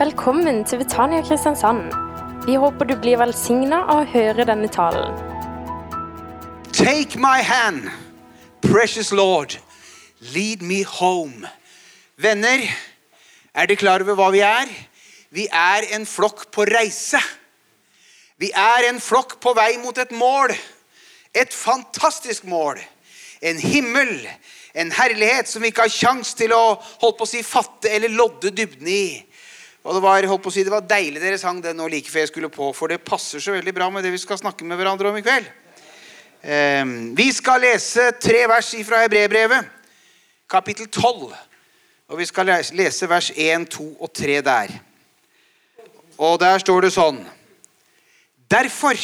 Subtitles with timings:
[0.00, 1.90] Velkommen til Betania Kristiansand.
[2.46, 5.12] Vi håper du blir velsigna av å høre denne talen.
[6.72, 7.90] Take my hand,
[8.64, 9.58] precious Lord.
[10.32, 11.44] Lead me home.
[12.16, 12.64] Venner,
[13.52, 14.72] er dere klar over hva vi er?
[15.36, 17.20] Vi er en flokk på reise.
[18.40, 20.56] Vi er en flokk på vei mot et mål.
[21.36, 22.80] Et fantastisk mål.
[23.44, 24.16] En himmel,
[24.72, 28.16] en herlighet som vi ikke har kjangs til å holdt på å si, fatte eller
[28.16, 29.04] lodde dybden i.
[29.80, 32.10] Og Det var holdt på å si, det var deilig dere sang den nå like
[32.12, 34.66] før jeg skulle på, for det passer så veldig bra med det vi skal snakke
[34.68, 35.46] med hverandre om i kveld.
[36.44, 36.84] Eh,
[37.16, 39.70] vi skal lese tre vers fra Hebrebrevet,
[40.50, 41.32] kapittel 12.
[42.10, 44.74] Og vi skal lese vers 1, 2 og 3 der.
[46.18, 47.22] Og der står det sånn
[48.50, 48.98] Derfor,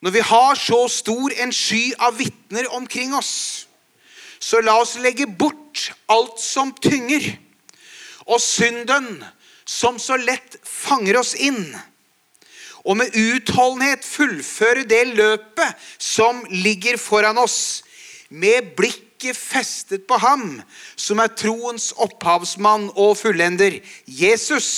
[0.00, 3.66] når vi har så stor en sky av vitner omkring oss,
[4.38, 7.26] så la oss legge bort alt som tynger,
[8.30, 9.18] og synden
[9.70, 11.70] som så lett fanger oss inn.
[12.82, 17.84] Og med utholdenhet fullføre det løpet som ligger foran oss,
[18.30, 20.60] med blikket festet på ham,
[20.96, 24.70] som er troens opphavsmann og fullender, Jesus.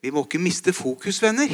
[0.00, 1.50] Vi må ikke miste fokus, venner.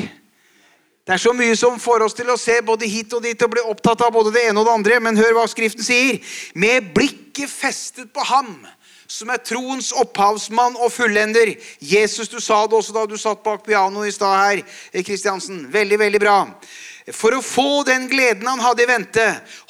[1.07, 3.53] Det er så mye som får oss til å se både hit og dit og
[3.53, 5.01] bli opptatt av både det ene og det andre.
[5.01, 6.19] Men hør hva Skriften sier.
[6.59, 8.57] Med blikket festet på ham
[9.09, 11.55] som er troens opphavsmann og fullender.
[11.81, 14.63] Jesus, du sa det også da du satt bak pianoet i stad her.
[15.07, 15.67] Kristiansen.
[15.73, 16.39] Veldig, veldig bra.
[17.15, 19.25] For å få den gleden han hadde i vente,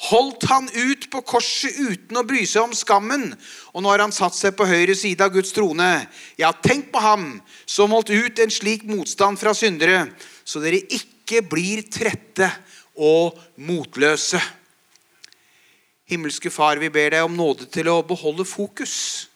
[0.09, 3.27] holdt han ut på korset uten å bry seg om skammen.
[3.77, 5.91] Og nå har han satt seg på høyre side av Guds trone.
[6.41, 7.35] Ja, tenk på ham
[7.69, 10.07] som holdt ut en slik motstand fra syndere,
[10.41, 12.49] så dere ikke blir trette
[12.97, 14.41] og motløse.
[16.09, 19.26] Himmelske Far, vi ber deg om nåde til å beholde fokus.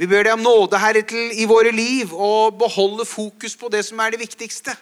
[0.00, 3.82] Vi ber deg om nåde, Herre, til i våre liv å beholde fokus på det
[3.84, 4.72] som er det viktigste.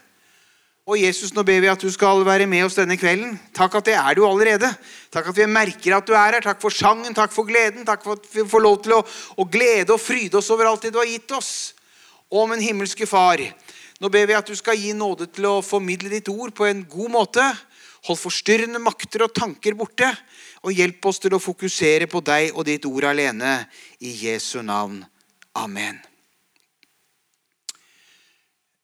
[0.87, 3.35] Og Jesus, nå ber vi at du skal være med oss denne kvelden.
[3.53, 4.71] Takk at det er du allerede.
[5.11, 6.47] Takk at vi merker at du er her.
[6.47, 7.83] Takk for sangen, takk for gleden.
[7.89, 10.87] Takk for at vi får lov til å, å glede og fryde oss over alt
[10.87, 11.51] det du har gitt oss.
[12.31, 13.43] Å, min himmelske Far,
[13.99, 16.87] nå ber vi at du skal gi nåde til å formidle ditt ord på en
[16.87, 17.51] god måte.
[18.07, 20.15] Hold forstyrrende makter og tanker borte
[20.63, 23.61] og hjelp oss til å fokusere på deg og ditt ord alene.
[24.01, 25.03] I Jesu navn.
[25.59, 25.99] Amen.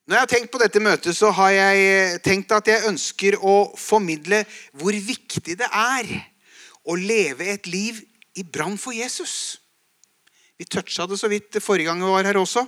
[0.05, 3.73] Når jeg har tenkt på dette møtet, så har jeg tenkt at jeg ønsker å
[3.81, 4.43] formidle
[4.77, 6.11] hvor viktig det er
[6.85, 8.03] å leve et liv
[8.37, 9.63] i brann for Jesus.
[10.59, 12.67] Vi toucha det så vidt forrige gang vi var her også.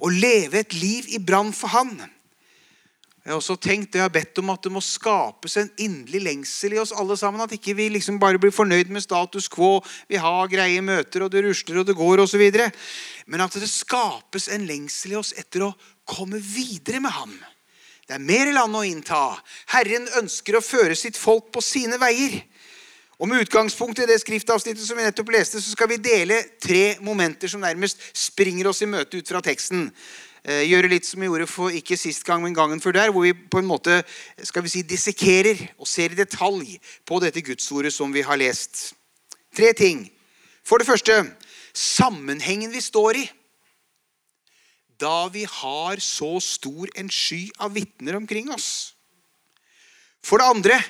[0.00, 1.96] Å leve et liv i brann for Han.
[3.20, 6.72] Jeg har også tenkt, jeg har bedt om at det må skapes en inderlig lengsel
[6.72, 7.42] i oss alle sammen.
[7.44, 9.82] At ikke vi liksom bare blir fornøyd med status quo.
[10.08, 12.46] Vi har greie møter, og det rusler og det går osv.
[13.28, 15.74] Men at det skapes en lengsel i oss etter å
[16.08, 17.34] komme videre med ham.
[18.08, 19.20] Det er mer land å innta.
[19.76, 22.40] Herren ønsker å føre sitt folk på sine veier.
[23.20, 26.96] Og Med utgangspunkt i det skriftavsnittet som vi nettopp leste, så skal vi dele tre
[27.04, 29.90] momenter som nærmest springer oss i møte ut fra teksten.
[30.40, 33.26] Eh, gjøre litt som vi gjorde for ikke sist gang, men gangen før der, hvor
[33.26, 33.98] vi på en måte
[34.46, 38.94] skal vi si, dissekerer og ser i detalj på dette gudsordet som vi har lest.
[39.56, 40.06] Tre ting.
[40.64, 41.18] For det første
[41.76, 43.26] sammenhengen vi står i.
[45.00, 48.94] Da vi har så stor en sky av vitner omkring oss.
[50.24, 50.80] For det andre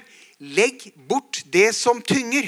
[0.41, 2.47] legg bort det som tynger.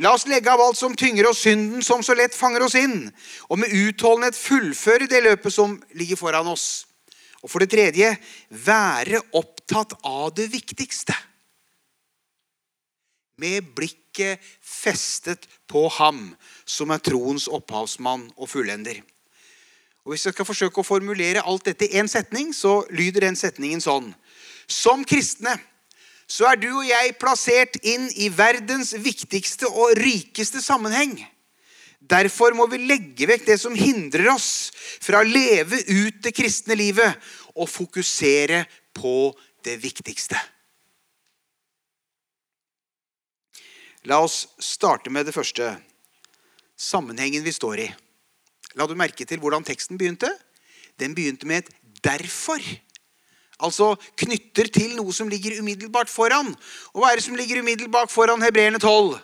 [0.00, 3.10] La oss legge av alt som tynger oss, synden som så lett fanger oss inn,
[3.52, 6.86] og med utholdenhet fullføre det løpet som ligger foran oss.
[7.44, 8.14] Og for det tredje
[8.48, 11.16] være opptatt av det viktigste.
[13.40, 16.30] Med blikket festet på ham
[16.68, 19.00] som er troens opphavsmann og fullender.
[20.04, 23.36] Og Hvis jeg skal forsøke å formulere alt dette i én setning, så lyder den
[23.36, 24.14] setningen sånn.
[24.64, 25.58] Som kristne
[26.30, 31.16] så er du og jeg plassert inn i verdens viktigste og rikeste sammenheng.
[31.98, 34.70] Derfor må vi legge vekk det som hindrer oss
[35.02, 37.18] fra å leve ut det kristne livet,
[37.58, 38.62] og fokusere
[38.94, 39.32] på
[39.66, 40.38] det viktigste.
[44.08, 45.74] La oss starte med det første.
[46.78, 47.88] Sammenhengen vi står i.
[48.78, 50.30] La du merke til hvordan teksten begynte?
[50.96, 51.74] Den begynte med et
[52.06, 52.89] 'derfor'.
[53.60, 56.52] Altså knytter til noe som ligger umiddelbart foran.
[56.94, 59.18] Og hva er det som ligger umiddelbart foran hebreerne 12?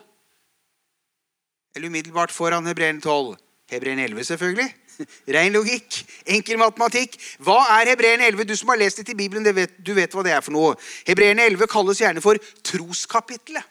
[1.76, 3.36] Eller umiddelbart foran hebreerne 12?
[3.70, 4.68] Hebreerne 11, selvfølgelig.
[5.36, 6.00] Rein logikk.
[6.26, 7.16] Enkel matematikk.
[7.42, 8.46] Hva er hebreerne 11?
[8.48, 10.76] Du som har lest det i Bibelen, vet, du vet hva det er for noe.
[11.08, 13.64] Hebreerne 11 kalles gjerne for troskapitlet.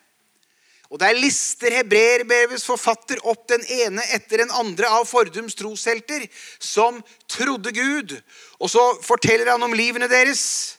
[0.89, 6.27] Og Der lister hebreerbrevets forfatter opp den ene etter den andre av fordums troshelter
[6.59, 7.01] som
[7.31, 8.13] trodde Gud.
[8.59, 10.77] Og så forteller han om livene deres.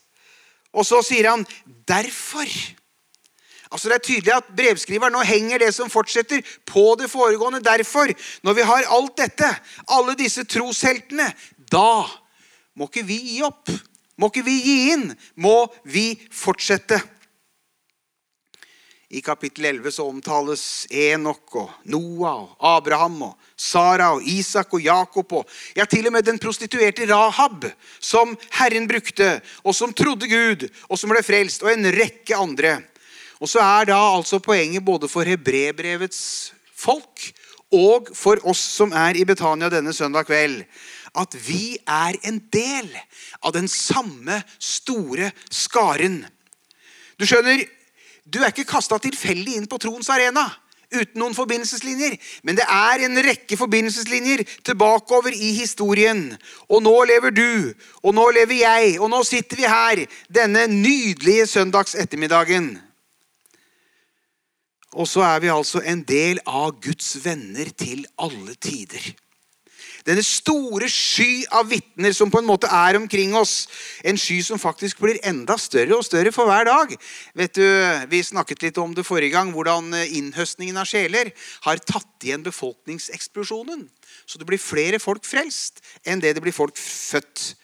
[0.73, 2.77] Og så sier han 'derfor'.
[3.73, 7.61] Altså Det er tydelig at brevskriveren nå henger det som fortsetter, på det foregående.
[7.61, 8.07] Derfor,
[8.43, 9.49] når vi har alt dette,
[9.89, 11.33] alle disse trosheltene,
[11.73, 12.07] da
[12.77, 13.71] må ikke vi gi opp.
[14.17, 15.11] Må ikke vi gi inn.
[15.35, 17.01] Må vi fortsette.
[19.09, 24.83] I kapittel 11 så omtales Enok og Noah og Abraham og Sara og Isak og
[24.83, 27.69] Jakob og ja, til og med den prostituerte Rahab,
[28.03, 32.81] som Herren brukte, og som trodde Gud, og som ble frelst, og en rekke andre.
[33.39, 37.29] Og så er da altså poenget både for hebrebrevets folk
[37.71, 40.65] og for oss som er i Betania denne søndag kveld,
[41.17, 42.91] at vi er en del
[43.39, 46.25] av den samme store skaren.
[47.17, 47.63] Du skjønner,
[48.27, 50.49] du er ikke kasta tilfeldig inn på troens arena
[50.87, 52.17] uten noen forbindelseslinjer.
[52.47, 56.29] Men det er en rekke forbindelseslinjer tilbakeover i historien.
[56.71, 61.47] Og nå lever du, og nå lever jeg, og nå sitter vi her denne nydelige
[61.51, 62.77] søndags ettermiddagen.
[64.97, 69.13] Og så er vi altså en del av Guds venner til alle tider.
[70.07, 73.67] Denne store sky av vitner som på en måte er omkring oss.
[74.07, 76.95] En sky som faktisk blir enda større og større for hver dag.
[77.35, 77.67] Vet du,
[78.09, 81.33] Vi snakket litt om det forrige gang, hvordan innhøstningen av sjeler
[81.67, 83.89] har tatt igjen befolkningseksplosjonen.
[84.27, 87.57] Så det blir flere folk frelst enn det det blir folk født.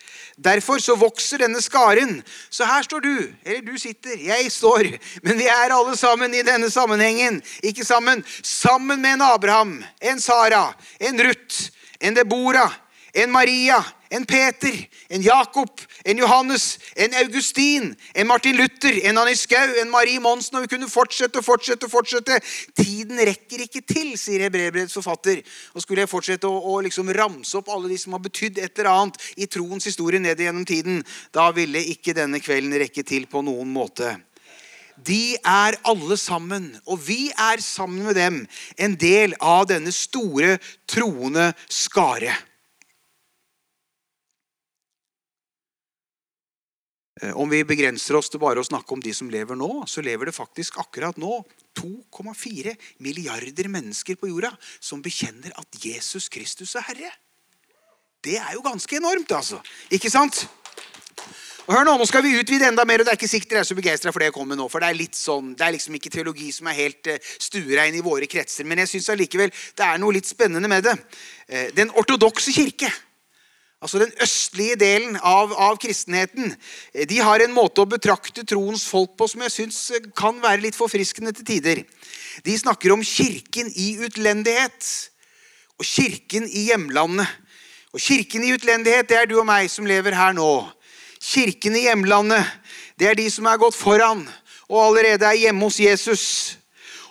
[0.43, 2.23] Derfor så vokser denne skaren.
[2.51, 4.89] Så her står du, eller du sitter, jeg står.
[5.23, 7.39] Men vi er alle sammen i denne sammenhengen.
[7.63, 8.25] Ikke sammen.
[8.43, 11.71] Sammen med en Abraham, en Sara, en Ruth,
[12.03, 12.67] en Debora,
[13.13, 13.79] en Maria,
[14.11, 15.71] en Peter, en Jakob,
[16.05, 20.57] en Johannes, en Augustin, en Martin Luther, en Annie Skau, en Marie Monsen.
[20.57, 21.87] Og vi kunne fortsette og fortsette.
[21.87, 22.41] og fortsette.
[22.77, 25.41] Tiden rekker ikke til, sier Hebreerbrevets forfatter.
[25.73, 28.75] Og skulle jeg fortsette å, å liksom ramse opp alle de som har betydd et
[28.75, 31.01] eller annet i troens historie ned gjennom tiden,
[31.33, 34.17] da ville ikke denne kvelden rekke til på noen måte.
[35.03, 38.41] De er alle sammen, og vi er sammen med dem,
[38.77, 40.57] en del av denne store
[40.91, 42.35] troende skare.
[47.23, 50.03] Eh, om vi begrenser oss til bare å snakke om de som lever nå, så
[50.05, 51.43] lever det faktisk akkurat nå
[51.79, 52.75] 2,4
[53.05, 57.13] milliarder mennesker på jorda som bekjenner at Jesus Kristus er Herre.
[58.23, 59.59] Det er jo ganske enormt, altså.
[59.91, 60.45] Ikke sant?
[61.73, 63.65] Hør Nå nå skal vi utvide enda mer, og det er ikke sikkert dere er
[63.65, 64.67] så begeistra for det jeg kommer med nå.
[64.69, 67.95] for Det er litt sånn, det er liksom ikke teologi som er helt uh, stuerein
[67.97, 68.67] i våre kretser.
[68.69, 70.93] Men jeg syns allikevel det er noe litt spennende med det.
[71.49, 72.91] Uh, den ortodokse kirke
[73.83, 76.53] altså den østlige delen av, av, kristenheten,
[76.93, 80.39] eh, de har en måte å betrakte troens folk på som jeg syns eh, kan
[80.45, 81.83] være litt forfriskende til tider.
[82.47, 84.93] De snakker om kirken i utlendighet
[85.81, 87.27] og kirken i hjemlandet.
[87.93, 90.49] Og Kirken i utlendighet det er du og meg som lever her nå.
[91.23, 92.49] Kirken i hjemlandet
[92.99, 94.25] det er de som er gått foran
[94.73, 96.25] og allerede er hjemme hos Jesus.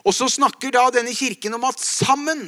[0.02, 2.48] Og så snakker da denne kirken om at sammen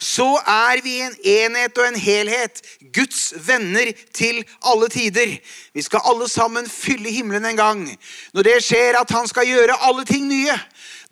[0.00, 2.62] så er vi en enhet og en helhet.
[2.96, 5.34] Guds venner til alle tider.
[5.74, 7.82] Vi skal alle sammen fylle himmelen en gang.
[8.32, 10.56] Når det skjer at han skal gjøre alle ting nye,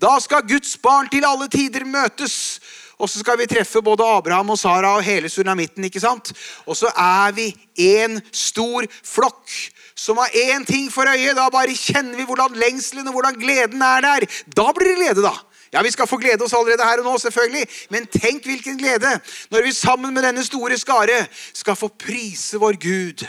[0.00, 2.60] da skal Guds barn til alle tider møtes.
[3.02, 5.84] Og så skal vi treffe både Abraham og Sara og hele sunamitten.
[5.84, 6.32] ikke sant?
[6.66, 7.48] Og så er vi
[7.98, 9.50] en stor flokk
[9.98, 11.34] som har én ting for øye.
[11.34, 14.26] Da bare kjenner vi hvordan lengselen og hvordan gleden er der.
[14.56, 15.34] Da blir det glede, da.
[15.72, 17.66] Ja, Vi skal få glede oss allerede her og nå, selvfølgelig.
[17.90, 22.76] Men tenk hvilken glede når vi sammen med denne store skare skal få prise vår
[22.78, 23.26] Gud.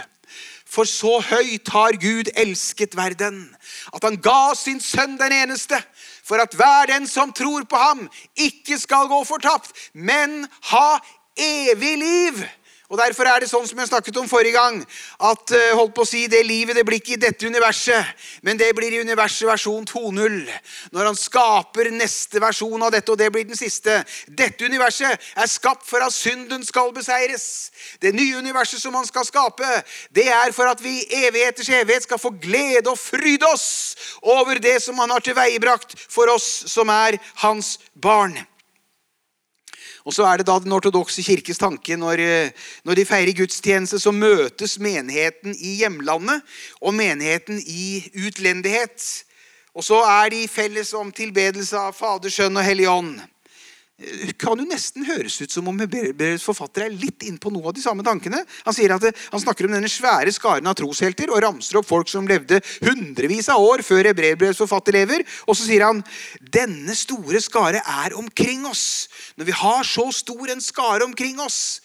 [0.73, 3.55] For så høyt har Gud elsket verden,
[3.93, 5.77] at han ga sin sønn den eneste,
[6.23, 10.97] for at hver den som tror på ham, ikke skal gå fortapt, men ha
[11.37, 12.43] evig liv.
[12.91, 14.81] Og Derfor er det sånn som jeg snakket om forrige gang,
[15.23, 18.11] at eh, holdt på å si, det livet det blir ikke i dette universet,
[18.43, 20.35] men det blir i universet versjon 2.0.
[20.91, 24.01] Når han skaper neste versjon av dette, og det blir den siste.
[24.27, 27.71] Dette universet er skapt for at synden skal beseires.
[28.03, 29.73] Det nye universet som han skal skape,
[30.11, 34.59] det er for at vi i evigheters evighet skal få glede og fryde oss over
[34.59, 38.35] det som han har tilveiebrakt for oss som er hans barn.
[40.03, 42.51] Og så er det da Den ortodokse kirkes tanke når, eh,
[42.83, 46.41] når, de feirer gudstjeneste, så møtes menigheten i hjemlandet
[46.81, 49.23] og menigheten i utlendighet.
[49.73, 53.21] Og så er de felles om tilbedelse av Fader, Sønn og Hellig Ånd.
[54.39, 57.75] Kan jo nesten høres ut som om Hebreerbrevets forfatter er litt inn på noe av
[57.77, 58.41] de samme tankene.
[58.65, 62.11] Han, sier at han snakker om denne svære skaren av troshelter og ramser opp folk
[62.11, 65.23] som levde hundrevis av år før Hebreerbrevets forfatter lever.
[65.47, 66.03] Og så sier han
[66.41, 69.07] denne store skare er omkring oss.
[69.39, 71.81] Når vi har så stor en skare omkring oss,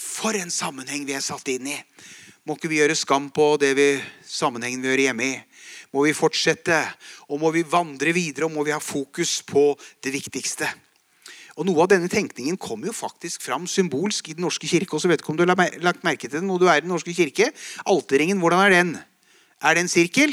[0.00, 1.76] for en sammenheng vi er satt inn i.
[2.48, 3.88] Må ikke vi gjøre skam på det vi,
[4.24, 5.40] sammenhengen vi gjør hjemme i.
[5.92, 6.78] Må vi fortsette,
[7.28, 10.70] og må vi vandre videre, og må vi ha fokus på det viktigste.
[11.56, 14.94] Og Noe av denne tenkningen kommer jo faktisk fram symbolsk i Den norske kirke.
[14.94, 16.84] og så vet ikke om du har lagt merke til det når du er i
[16.84, 17.50] Den norske kirke.
[17.86, 18.98] Alterringen, hvordan er den?
[19.62, 20.30] Er det en sirkel?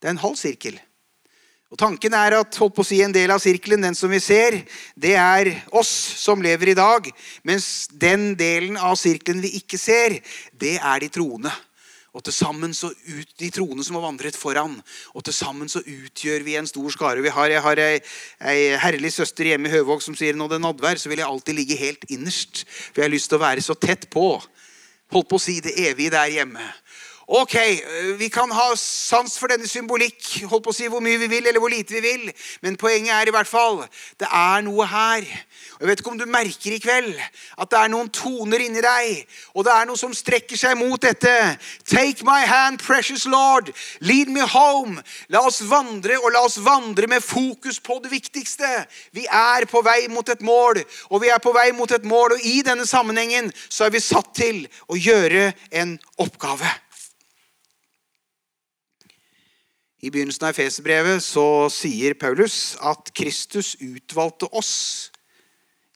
[0.00, 0.80] Det er en halv sirkel.
[1.74, 4.20] Og Tanken er at holdt på å si, en del av sirkelen, den som vi
[4.22, 4.60] ser,
[4.94, 7.08] det er oss som lever i dag.
[7.42, 10.20] Mens den delen av sirkelen vi ikke ser,
[10.52, 11.50] det er de troende.
[12.14, 14.76] Og til sammen så ut, De troende som har vandret foran.
[15.14, 17.22] Og til sammen så utgjør vi en stor skare.
[17.24, 18.00] Vi har, jeg har ei,
[18.40, 21.28] ei herlig søster hjemme i Høvåg som sier når det er nadvær, så vil jeg
[21.28, 22.62] alltid ligge helt innerst.
[22.92, 24.28] For jeg har lyst til å være så tett på.
[25.14, 26.62] Holdt på å si det evige der hjemme.
[27.26, 27.54] Ok,
[28.18, 31.46] Vi kan ha sans for denne symbolikk, holdt på å si hvor mye vi vil,
[31.48, 32.26] eller hvor lite vi vil.
[32.60, 33.80] Men poenget er i hvert fall
[34.20, 35.24] det er noe her.
[35.74, 37.16] Og Jeg vet ikke om du merker i kveld
[37.56, 39.24] at det er noen toner inni deg.
[39.56, 41.32] Og det er noe som strekker seg mot dette.
[41.88, 43.72] Take my hand, precious Lord.
[44.04, 45.00] Lead me home.
[45.32, 48.68] La oss vandre, og la oss vandre med fokus på det viktigste.
[49.16, 52.36] Vi er på vei mot et mål, og vi er på vei mot et mål.
[52.36, 56.83] Og i denne sammenhengen så er vi satt til å gjøre en oppgave.
[60.04, 61.24] I begynnelsen av Efeserbrevet
[61.72, 64.72] sier Paulus at Kristus utvalgte oss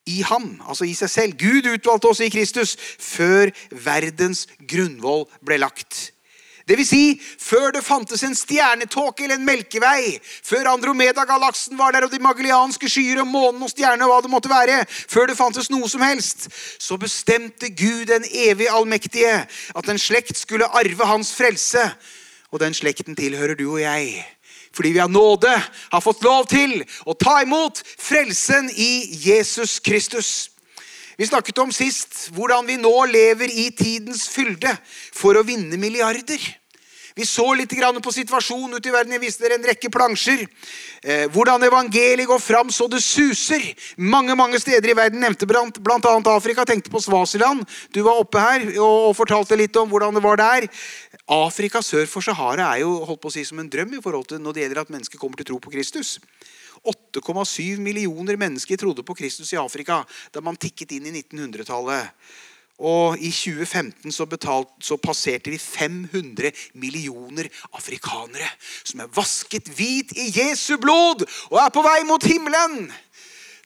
[0.08, 1.34] i ham, altså i seg selv.
[1.36, 3.52] Gud utvalgte oss i Kristus før
[3.84, 6.14] verdens grunnvoll ble lagt.
[6.68, 12.04] Det vil si, før det fantes en stjernetåke eller en melkevei, før Andromeda-galaksen var der,
[12.04, 15.68] og de magellianske skyer og månen og stjernene, hva det måtte være, før det fantes
[15.72, 16.48] noe som helst,
[16.80, 21.90] så bestemte Gud den evig allmektige at en slekt skulle arve hans frelse.
[22.52, 24.24] Og den slekten tilhører du og jeg.
[24.72, 25.50] Fordi vi av nåde
[25.92, 30.50] har fått lov til å ta imot frelsen i Jesus Kristus.
[31.18, 34.70] Vi snakket om sist hvordan vi nå lever i tidens fylde
[35.12, 36.38] for å vinne milliarder.
[37.18, 39.12] Vi så litt på situasjonen ute i verden.
[39.16, 40.44] Jeg viste dere en rekke plansjer.
[41.02, 43.64] Eh, hvordan evangeliet går fram så det suser.
[43.96, 45.18] Mange mange steder i verden.
[45.18, 45.98] Nevnte bl.a.
[46.30, 46.64] Afrika.
[46.64, 47.64] Tenkte på Svasiland.
[47.90, 50.68] Du var oppe her og, og fortalte litt om hvordan det var der.
[51.26, 54.30] Afrika sør for Sahara er jo holdt på å si som en drøm i forhold
[54.30, 56.20] til når det gjelder at mennesker kommer til tro på Kristus.
[56.86, 62.14] 8,7 millioner mennesker trodde på Kristus i Afrika da man tikket inn i 1900-tallet.
[62.78, 68.46] Og i 2015 så, betalt, så, passerte vi 500 millioner afrikanere
[68.86, 72.86] som er vasket hvit i Jesu blod og er på vei mot himmelen.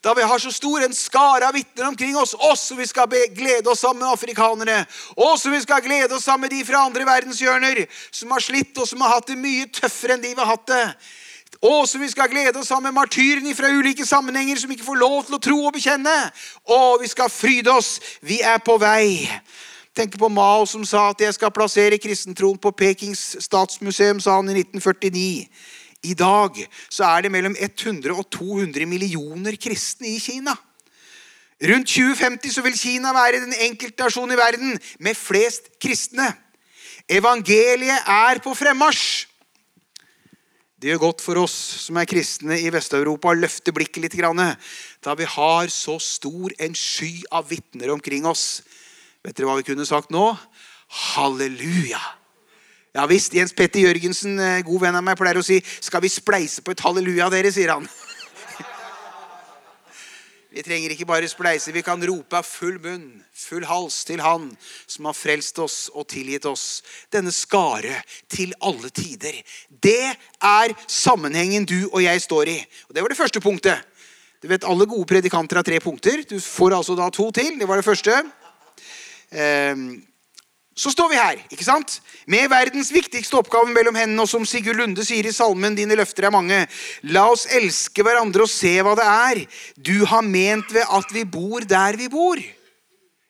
[0.03, 3.71] Da vi har så stor en skare av vitner omkring oss, som vi skal glede
[3.71, 4.81] oss sammen med afrikanere,
[5.15, 8.89] også vi skal glede oss sammen med de fra andre verdenshjørner som har slitt og
[8.89, 10.87] som har hatt det mye tøffere enn de vi har hatt det.
[11.63, 14.99] Og som vi skal glede oss sammen med martyrene fra ulike sammenhenger som ikke får
[14.99, 16.15] lov til å tro og bekjenne.
[16.67, 18.01] Og vi skal fryde oss.
[18.21, 19.31] Vi er på vei.
[19.95, 24.51] Tenk på Mao som sa at jeg skal plassere kristentroen på Pekings statsmuseum, sa han
[24.51, 25.47] i 1949.
[26.03, 26.59] I dag
[26.91, 30.57] så er det mellom 100 og 200 millioner kristne i Kina.
[31.63, 36.33] Rundt 2050 så vil Kina være den enkeltnasjonen i verden med flest kristne.
[37.07, 39.29] Evangeliet er på fremmarsj.
[40.83, 44.17] Det gjør godt for oss som er kristne i Vest-Europa, å løfte blikket litt.
[44.19, 48.65] Da vi har så stor en sky av vitner omkring oss.
[49.23, 50.33] Vet dere hva vi kunne sagt nå?
[51.15, 52.03] Halleluja!
[52.99, 56.11] Ja visst, Jens Petter Jørgensen, eh, god venn av meg, pleier å si 'Skal vi
[56.11, 57.89] spleise på et halleluja, dere?' sier han.
[60.53, 64.51] Vi trenger ikke bare spleise, vi kan rope av full munn, full hals til Han
[64.85, 66.83] som har frelst oss og tilgitt oss.
[67.09, 69.39] Denne skare til alle tider.
[69.73, 72.59] Det er sammenhengen du og jeg står i.
[72.89, 73.81] Og Det var det første punktet.
[74.43, 76.21] Du vet, Alle gode predikanter har tre punkter.
[76.29, 77.59] Du får altså da to til.
[77.59, 78.23] Det var det første.
[79.33, 80.03] Um,
[80.75, 81.99] så står vi her ikke sant?
[82.31, 84.23] med verdens viktigste oppgave mellom hendene.
[84.23, 86.69] Og som Sigurd Lunde sier i salmen 'Dine løfter er mange'.
[87.03, 89.45] La oss elske hverandre og se hva det er
[89.77, 92.41] du har ment ved at vi bor der vi bor.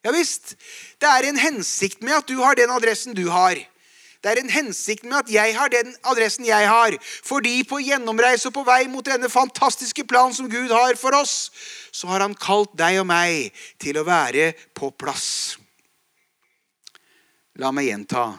[0.05, 0.57] Ja visst.
[1.01, 3.57] Det er en hensikt med at du har den adressen du har.
[4.23, 6.95] Det er en hensikt med at jeg har den adressen jeg har.
[7.27, 11.51] Fordi på gjennomreise og på vei mot denne fantastiske planen som Gud har for oss,
[11.91, 13.51] så har han kalt deg og meg
[13.83, 15.59] til å være på plass.
[17.61, 18.31] La meg gjenta.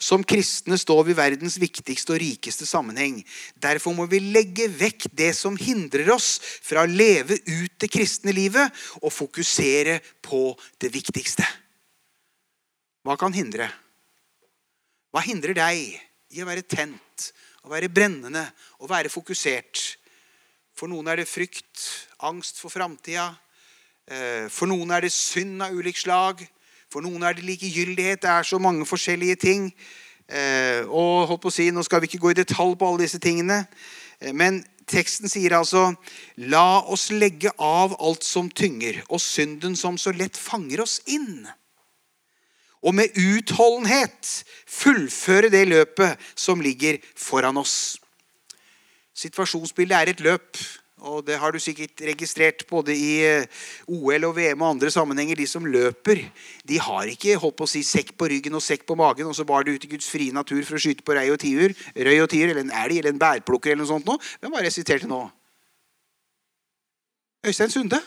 [0.00, 3.20] Som kristne står vi i verdens viktigste og rikeste sammenheng.
[3.56, 8.32] Derfor må vi legge vekk det som hindrer oss fra å leve ut det kristne
[8.36, 8.68] livet,
[9.00, 11.44] og fokusere på det viktigste.
[13.04, 13.70] Hva kan hindre?
[15.10, 15.80] Hva hindrer deg
[16.36, 17.30] i å være tent,
[17.64, 18.44] å være brennende,
[18.80, 19.80] å være fokusert?
[20.76, 21.80] For noen er det frykt,
[22.24, 23.32] angst for framtida.
[24.08, 26.44] Eh, for noen er det synd av ulikt slag.
[26.90, 28.22] For noen er det likegyldighet.
[28.22, 29.70] Det er så mange forskjellige ting.
[30.26, 33.04] Eh, og holdt på å si, Nå skal vi ikke gå i detalj på alle
[33.04, 33.62] disse tingene.
[34.18, 34.58] Eh, men
[34.90, 35.92] teksten sier altså
[36.50, 41.46] La oss legge av alt som tynger, og synden som så lett fanger oss inn.
[42.82, 44.28] Og med utholdenhet
[44.66, 48.00] fullføre det løpet som ligger foran oss.
[49.14, 50.56] Situasjonsbildet er et løp.
[51.00, 55.38] Og det har du sikkert registrert både i eh, OL og VM og andre sammenhenger.
[55.38, 56.22] De som løper,
[56.68, 59.36] de har ikke holdt på å si sekk på ryggen og sekk på magen, og
[59.36, 61.74] så bar det ut i Guds frie natur for å skyte på røy og tiur,
[61.96, 64.30] røy og tiur, eller en elg eller en bærplukker eller noe sånt.
[64.40, 65.24] Hvem var det jeg siterte nå?
[67.48, 68.02] Øystein Sunde.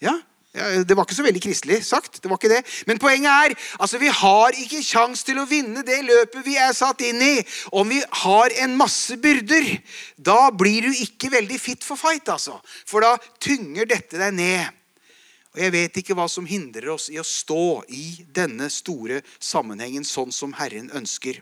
[0.00, 0.16] Ja,
[0.52, 2.18] det var ikke så veldig kristelig sagt.
[2.20, 2.60] det var ikke det.
[2.86, 6.74] Men poenget er altså vi har ikke kjangs til å vinne det løpet vi er
[6.76, 7.38] satt inn i,
[7.72, 9.70] om vi har en masse byrder.
[10.16, 12.58] Da blir du ikke veldig fit for fight, altså.
[12.84, 14.66] For da tynger dette deg ned.
[15.52, 20.04] Og Jeg vet ikke hva som hindrer oss i å stå i denne store sammenhengen
[20.04, 21.40] sånn som Herren ønsker.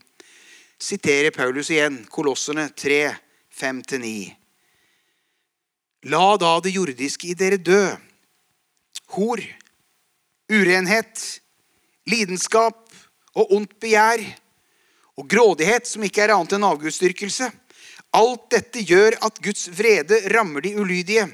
[0.80, 3.10] Siterer Paulus igjen, Kolosserne 3,
[3.58, 4.30] 5-9.
[6.10, 7.82] La da det jordiske i dere dø
[9.16, 9.42] hor,
[10.50, 11.40] urenhet,
[12.10, 12.86] lidenskap
[13.38, 14.22] og ondt begjær
[15.20, 17.50] og grådighet, som ikke er annet enn avgudsdyrkelse.
[18.16, 21.28] Alt dette gjør at Guds vrede rammer de ulydige.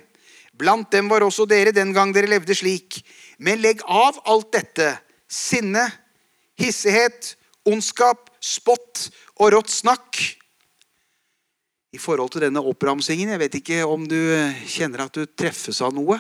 [0.57, 3.01] Blant dem var også dere den gang dere levde slik.
[3.39, 4.91] Men legg av alt dette
[5.29, 5.85] sinne,
[6.61, 7.35] hissighet,
[7.69, 9.09] ondskap, spott
[9.41, 10.21] og rått snakk.
[11.97, 14.19] I forhold til denne oppramsingen, jeg vet ikke om du
[14.69, 16.19] kjenner at du treffes av noe.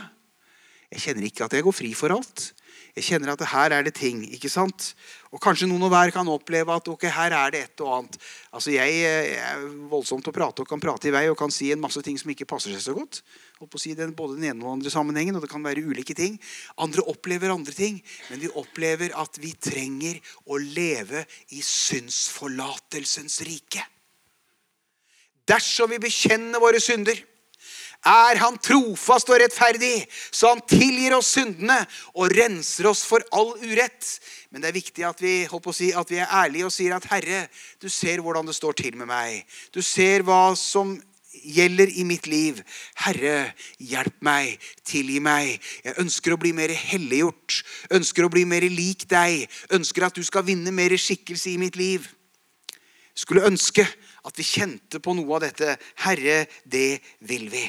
[0.93, 2.50] Jeg kjenner ikke at jeg går fri for alt.
[2.97, 4.23] Jeg kjenner at her er det ting.
[4.33, 4.95] ikke sant?
[5.28, 8.16] Og Kanskje noen og hver kan oppleve at ok, her er det et og annet.
[8.57, 11.69] Altså Jeg, jeg er voldsomt å prate og kan prate i vei og kan si
[11.75, 13.21] en masse ting som ikke passer seg så godt.
[13.61, 15.66] Og på å si den, både den ene og den andre sammenhengen, og det kan
[15.66, 16.38] være ulike ting.
[16.81, 18.00] Andre opplever andre ting,
[18.31, 23.84] men vi opplever at vi trenger å leve i synsforlatelsens rike.
[25.47, 27.21] Dersom vi bekjenner våre synder
[28.04, 31.78] er han trofast og rettferdig, så han tilgir oss syndene
[32.15, 34.13] og renser oss for all urett.
[34.50, 35.35] Men det er viktig at vi,
[35.75, 37.47] si, at vi er ærlige og sier at Herre,
[37.82, 39.43] du ser hvordan det står til med meg.
[39.75, 40.97] Du ser hva som
[41.45, 42.61] gjelder i mitt liv.
[43.04, 44.56] Herre, hjelp meg,
[44.87, 45.56] tilgi meg.
[45.85, 47.61] Jeg ønsker å bli mer helliggjort.
[47.99, 49.47] Ønsker å bli mer lik deg.
[49.76, 52.06] Ønsker at du skal vinne mer skikkelse i mitt liv.
[53.17, 53.87] Skulle ønske
[54.26, 55.76] at vi kjente på noe av dette.
[56.04, 57.67] Herre, det vil vi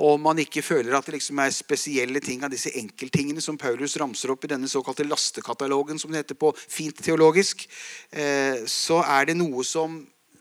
[0.00, 3.98] og man ikke føler at det liksom er spesielle ting av disse enkelttingene som Paulus
[4.00, 7.66] ramser opp i denne såkalte lastekatalogen, som det heter på fint teologisk,
[8.10, 9.98] eh, så er det noe som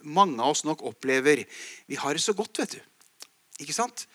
[0.08, 1.44] mange av oss nok opplever.
[1.88, 2.80] Vi har det så godt, vet du.
[3.66, 4.06] Ikke sant?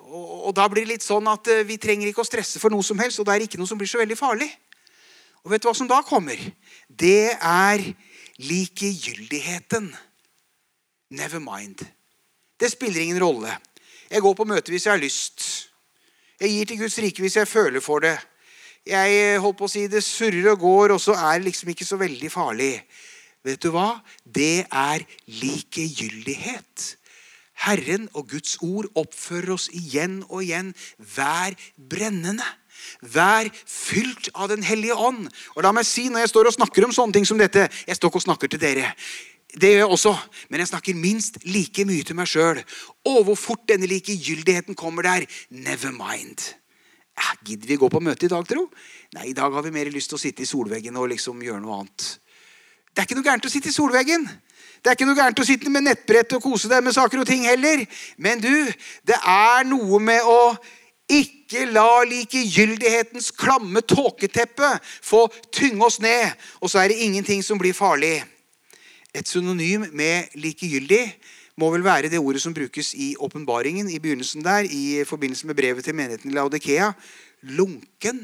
[0.00, 2.72] Og, og da blir det litt sånn at eh, vi trenger ikke å stresse for
[2.72, 4.48] noe som helst, og det er ikke noe som blir så veldig farlig.
[5.42, 6.38] Og vet du hva som da kommer?
[6.88, 7.84] Det er
[8.40, 9.90] likegyldigheten.
[11.12, 11.84] Never mind.
[12.56, 13.52] Det spiller ingen rolle.
[14.12, 15.44] Jeg går på møte hvis jeg har lyst.
[16.40, 18.18] Jeg gir til Guds rike hvis jeg føler for det.
[18.84, 21.70] Jeg eh, holdt på å si Det surrer og går, og så er det liksom
[21.72, 22.74] ikke så veldig farlig.
[23.46, 24.02] Vet du hva?
[24.24, 25.04] Det er
[25.40, 26.88] likegyldighet.
[27.62, 30.74] Herren og Guds ord oppfører oss igjen og igjen.
[30.98, 32.46] Vær brennende.
[33.00, 35.28] Vær fylt av Den hellige ånd.
[35.56, 37.96] Og la meg si, Når jeg står og snakker om sånne ting som dette Jeg
[37.96, 38.92] står ikke og snakker til dere.
[39.52, 40.14] Det gjør jeg også,
[40.48, 42.62] men jeg snakker minst like mye til meg sjøl.
[43.10, 45.26] Og hvor fort denne likegyldigheten kommer der.
[45.50, 46.40] Never mind.
[47.18, 48.64] Ja, Gidder vi gå på møte i dag, tro?
[49.12, 51.60] Nei, i dag har vi mer lyst til å sitte i solveggen og liksom gjøre
[51.60, 52.06] noe annet.
[52.92, 54.24] Det er ikke noe gærent å sitte i solveggen.
[54.82, 57.28] Det er ikke noe gærent å sitte med nettbrett og kose deg med saker og
[57.28, 57.84] ting heller.
[58.16, 58.52] Men du,
[59.04, 60.40] det er noe med å
[61.12, 66.32] ikke la likegyldighetens klamme tåketeppe få tynge oss ned.
[66.64, 68.22] Og så er det ingenting som blir farlig.
[69.12, 71.02] Et synonym med likegyldig
[71.60, 75.58] må vel være det ordet som brukes i åpenbaringen i begynnelsen der, i forbindelse med
[75.58, 76.92] brevet til menigheten i Laudikea.
[77.42, 78.22] Lunken.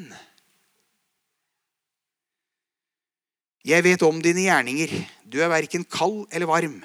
[3.68, 4.94] Jeg vet om dine gjerninger.
[5.29, 6.81] Du er verken kald eller varm.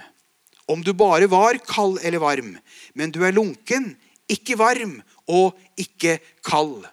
[0.68, 2.56] Om du bare var kald eller varm,
[2.96, 3.94] men du er lunken,
[4.32, 6.84] ikke varm og ikke kald.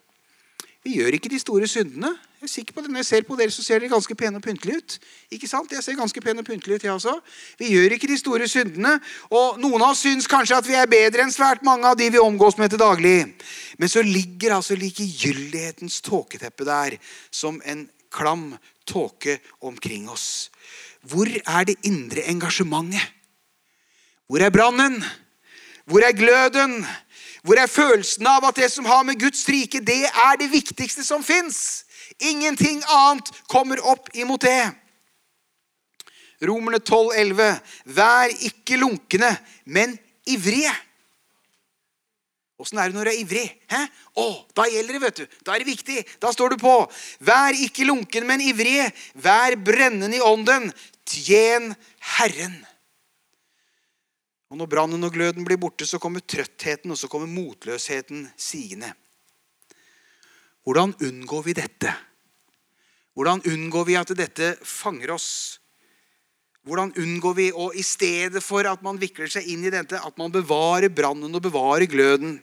[0.82, 2.14] Vi gjør ikke de store syndene.
[2.40, 2.88] Jeg er sikker på det.
[2.88, 4.94] Når jeg ser på dere, så ser dere ganske pene og pyntelige ut.
[5.36, 5.72] Ikke sant?
[5.76, 7.12] Jeg ser ganske pen og pyntelig ut, jeg også.
[7.60, 8.94] Vi gjør ikke de store syndene.
[9.28, 12.06] Og noen av oss syns kanskje at vi er bedre enn svært mange av de
[12.14, 13.18] vi omgås med til daglig.
[13.76, 16.96] Men så ligger altså likegyldighetens tåketeppe der
[17.28, 18.54] som en klam
[18.88, 20.48] tåke omkring oss.
[21.04, 23.04] Hvor er det indre engasjementet?
[24.32, 24.96] Hvor er brannen?
[25.84, 26.80] Hvor er gløden?
[27.44, 31.04] Hvor er følelsen av at det som har med Guds rike, det er det viktigste
[31.04, 31.84] som fins?
[32.20, 34.70] Ingenting annet kommer opp imot det.
[36.40, 37.50] Romerne 12, 11.
[37.96, 39.32] Vær ikke lunkne,
[39.64, 39.96] men
[40.28, 40.72] ivrige.
[42.60, 43.46] Åssen er det når du er ivrig?
[43.72, 43.84] Hæ?
[44.20, 45.36] Å, Da gjelder det, vet du.
[45.46, 46.02] Da er det viktig.
[46.20, 46.74] Da står du på.
[47.24, 48.90] Vær ikke lunken, men ivrige.
[49.16, 50.68] Vær brennende i ånden.
[51.08, 51.72] Tjen
[52.18, 52.58] Herren.
[54.50, 58.92] Og Når brannen og gløden blir borte, så kommer trøttheten og så kommer motløsheten sigende.
[60.66, 61.94] Hvordan unngår vi dette?
[63.14, 65.58] Hvordan unngår vi at dette fanger oss?
[66.66, 70.16] Hvordan unngår vi å i stedet for at man vikler seg inn i dette, at
[70.20, 72.38] man bevarer brannen og bevarer gløden?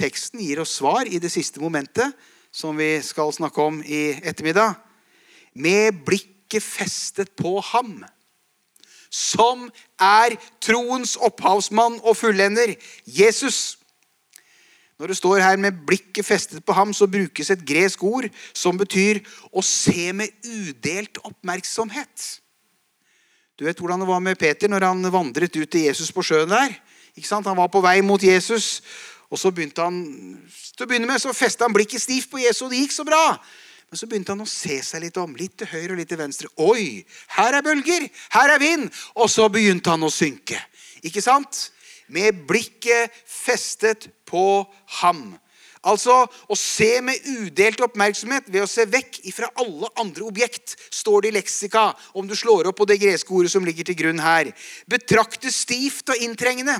[0.00, 2.16] Teksten gir oss svar i det siste momentet,
[2.50, 4.74] som vi skal snakke om i ettermiddag.
[5.54, 8.00] Med blikket festet på ham
[9.10, 9.66] som
[9.98, 13.79] er troens opphavsmann og fullender, Jesus.
[15.00, 18.76] Når det står her med blikket festet på ham, så brukes et gresk ord som
[18.76, 22.26] betyr å se med udelt oppmerksomhet.
[23.56, 26.52] Du vet hvordan det var med Peter når han vandret ut til Jesus på sjøen
[26.52, 26.76] der.
[27.16, 27.48] Ikke sant?
[27.48, 28.82] Han var på vei mot Jesus,
[29.32, 30.04] og så begynte han
[30.76, 33.08] til å begynne med så festet han blikket stivt på Jesus, og det gikk så
[33.08, 33.24] bra.
[33.88, 35.32] Men så begynte han å se seg litt om.
[35.32, 36.52] Litt til høyre og litt til venstre.
[36.60, 37.00] Oi,
[37.40, 38.04] her er bølger!
[38.36, 38.92] Her er vind!
[39.16, 40.60] Og så begynte han å synke.
[41.08, 41.70] Ikke sant?
[42.10, 44.64] Med blikket festet på
[45.00, 45.30] ham.
[45.80, 51.24] Altså å se med udelt oppmerksomhet ved å se vekk ifra alle andre objekt, står
[51.24, 54.20] det i leksika, om du slår opp på det greske ordet som ligger til grunn
[54.20, 54.52] her.
[54.90, 56.76] Betrakte stivt og inntrengende.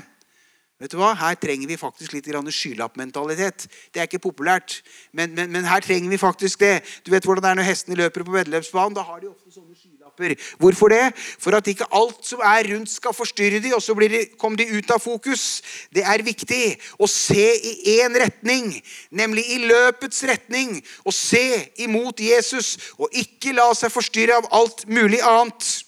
[0.81, 1.11] Vet du hva?
[1.13, 3.67] Her trenger vi faktisk litt skylappmentalitet.
[3.93, 4.79] Det er ikke populært,
[5.13, 6.81] men, men, men, her trenger vi faktisk det.
[7.05, 8.95] Du vet hvordan det er når hestene løper på veddeløpsbanen.
[8.97, 9.77] Da har de ofte sånne
[10.11, 10.57] skylapper.
[10.59, 11.13] Hvorfor det?
[11.15, 14.77] For at ikke alt som er rundt, skal forstyrre de, og så de, kommer de
[14.77, 15.61] ut av fokus.
[15.93, 20.81] Det er viktig å se i én retning, nemlig i løpets retning.
[21.05, 25.85] Å se imot Jesus, og ikke la seg forstyrre av alt mulig annet.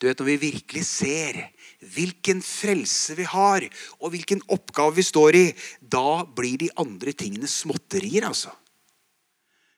[0.00, 1.48] Du vet, Når vi virkelig ser
[1.82, 3.62] hvilken frelse vi har,
[4.00, 5.46] og hvilken oppgave vi står i,
[5.80, 8.50] da blir de andre tingene småtterier, altså.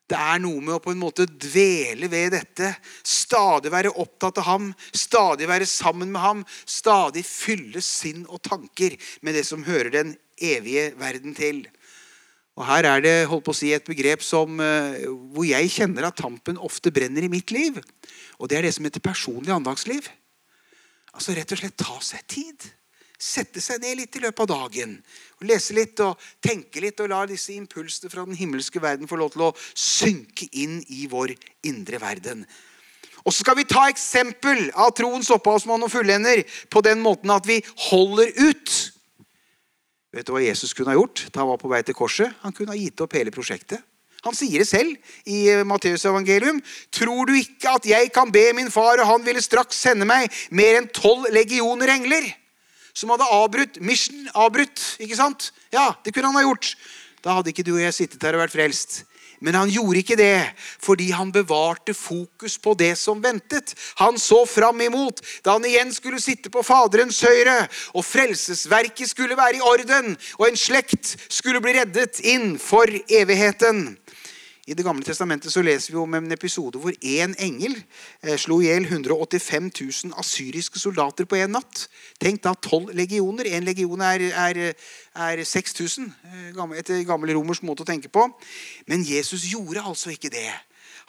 [0.05, 2.75] Det er noe med å på en måte dvele ved dette.
[3.01, 6.43] Stadig være opptatt av ham, stadig være sammen med ham.
[6.69, 11.65] Stadig fylle sinn og tanker med det som hører den evige verden til.
[12.55, 16.07] Og Her er det holdt på å si, et begrep som, eh, hvor jeg kjenner
[16.07, 17.81] at tampen ofte brenner i mitt liv.
[18.39, 20.07] Og Det er det som heter personlig andagsliv.
[21.15, 22.73] Altså rett og slett ta seg tid.
[23.25, 24.99] Sette seg ned litt i løpet av dagen.
[25.41, 29.17] og Lese litt og tenke litt og la disse impulsene fra den himmelske verden få
[29.17, 31.33] lov til å synke inn i vår
[31.65, 32.45] indre verden.
[33.25, 37.49] Og så skal vi ta eksempel av troens opphavsmann og fullender på den måten at
[37.49, 38.75] vi holder ut.
[40.13, 42.37] Vet du hva Jesus kunne ha gjort da han var på vei til korset?
[42.45, 43.81] Han kunne ha gitt opp hele prosjektet.
[44.25, 44.95] Han sier det selv
[45.29, 46.61] i Matteus evangelium.
[46.93, 50.33] Tror du ikke at jeg kan be min far, og han ville straks sende meg
[50.53, 52.29] mer enn tolv legioner engler?
[52.95, 54.29] Som hadde avbrutt mission.
[54.35, 55.51] Avbrutt, ikke sant?
[55.75, 56.75] Ja, det kunne han ha gjort.
[57.25, 59.03] Da hadde ikke du og jeg sittet her og vært frelst.
[59.45, 60.37] Men han gjorde ikke det
[60.81, 63.75] fordi han bevarte fokus på det som ventet.
[64.01, 67.57] Han så fram imot da han igjen skulle sitte på Faderens høyre,
[67.93, 73.91] og frelsesverket skulle være i orden, og en slekt skulle bli reddet inn for evigheten.
[74.65, 77.75] I Det gamle testamentet så leser vi om en episode hvor én engel
[78.23, 81.83] eh, slo i hjel 185 000 asyriske soldater på én natt.
[82.17, 83.45] Tenk da tolv legioner.
[83.45, 84.61] Én legion er, er,
[85.13, 86.09] er 6000.
[86.09, 88.25] Eh, etter gammel romersk måte å tenke på.
[88.89, 90.49] Men Jesus gjorde altså ikke det.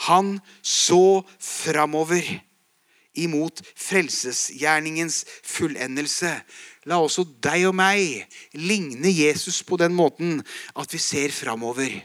[0.10, 2.28] Han så framover
[3.15, 6.34] imot frelsesgjerningens fullendelse.
[6.91, 10.41] La også deg og meg ligne Jesus på den måten
[10.76, 11.96] at vi ser framover.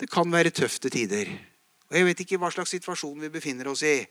[0.00, 1.30] Det kan være tøfte tider.
[1.88, 4.02] Og Jeg vet ikke hva slags situasjon vi befinner oss i.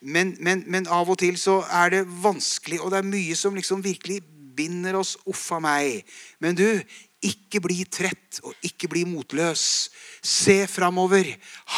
[0.00, 3.56] Men, men, men, av og til så er det vanskelig, og det er mye som
[3.56, 4.20] liksom virkelig
[4.56, 6.06] binder oss, uffa meg.
[6.40, 6.68] Men du,
[7.24, 9.88] ikke bli trett og ikke bli motløs.
[10.26, 11.28] Se framover.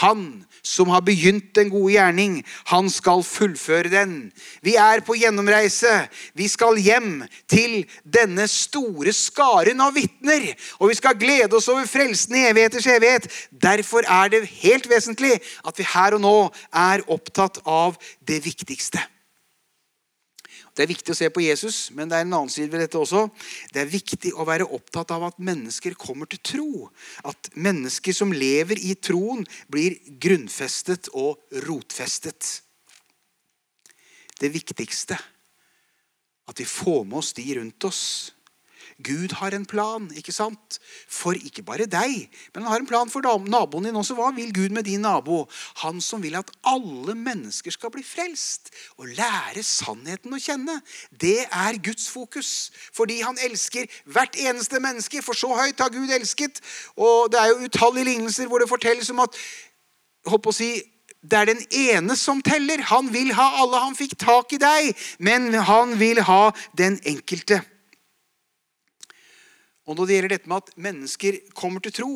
[0.01, 2.39] Han som har begynt den gode gjerning,
[2.73, 4.15] han skal fullføre den.
[4.65, 6.09] Vi er på gjennomreise.
[6.35, 10.49] Vi skal hjem til denne store skaren av vitner.
[10.81, 13.29] Og vi skal glede oss over frelsen i evigheters evighet.
[13.51, 16.39] Derfor er det helt vesentlig at vi her og nå
[16.73, 17.97] er opptatt av
[18.27, 19.03] det viktigste.
[20.79, 23.01] Det er viktig å se på Jesus, men det er en annen side ved dette
[23.01, 23.25] også.
[23.75, 26.69] Det er viktig å være opptatt av at mennesker kommer til tro.
[27.27, 32.53] At mennesker som lever i troen, blir grunnfestet og rotfestet.
[34.39, 35.19] Det viktigste
[36.49, 38.03] at vi får med oss de rundt oss
[38.99, 40.79] Gud har en plan ikke sant?
[41.09, 44.17] for ikke bare deg, men han har en plan for naboen din også.
[44.19, 45.45] Hva vil Gud med din nabo?
[45.83, 50.79] Han som vil at alle mennesker skal bli frelst og lære sannheten å kjenne.
[51.11, 52.71] Det er Guds fokus.
[52.95, 55.23] Fordi han elsker hvert eneste menneske.
[55.23, 56.61] For så høyt har Gud elsket.
[56.99, 59.39] Og det er jo utallige lignelser hvor det fortelles om at
[60.29, 60.73] håper å si,
[61.23, 62.83] det er den ene som teller.
[62.93, 63.81] Han vil ha alle.
[63.89, 67.63] Han fikk tak i deg, men han vil ha den enkelte.
[69.89, 72.13] Og når det gjelder dette med at mennesker kommer til tro,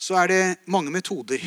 [0.00, 1.40] så er det mange metoder.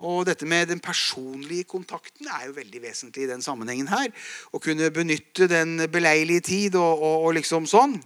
[0.00, 4.08] Og dette med den personlige kontakten er jo veldig vesentlig i den sammenhengen her.
[4.52, 7.96] Å kunne benytte den beleilige tid og, og, og liksom sånn.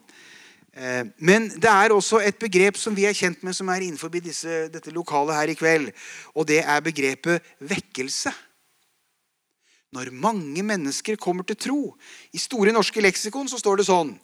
[0.74, 4.10] Eh, men det er også et begrep som vi er kjent med, som er innenfor
[4.10, 5.90] dette lokalet her i kveld.
[6.34, 8.34] Og det er begrepet vekkelse.
[9.90, 11.80] Når mange mennesker kommer til tro.
[12.30, 14.14] I Store norske leksikon så står det sånn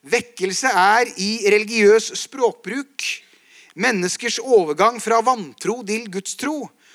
[0.00, 3.04] Vekkelse er i religiøs språkbruk
[3.80, 6.54] menneskers overgang fra vantro til gudstro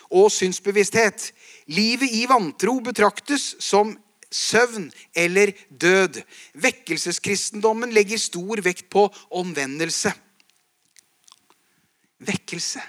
[0.10, 1.32] og synsbevissthet.
[1.68, 3.94] Livet i vantro betraktes som
[4.32, 6.22] søvn eller død.
[6.54, 10.14] Vekkelseskristendommen legger stor vekt på omvendelse.
[12.26, 12.82] Vekkelse